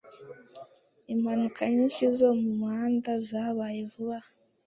[1.13, 4.29] Impanuka nyinshi zo mumuhanda zabaye vuba aha.